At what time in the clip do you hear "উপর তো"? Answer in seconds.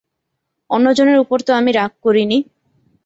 1.17-1.51